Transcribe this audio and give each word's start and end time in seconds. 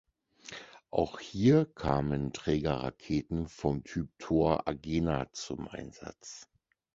Auch 0.89 1.19
hier 1.19 1.65
kamen 1.67 2.33
Trägerraketen 2.33 3.47
vom 3.47 3.83
Typ 3.83 4.09
Thor 4.17 4.67
Agena 4.67 5.31
zum 5.31 5.67
Einsatz. 5.67 6.49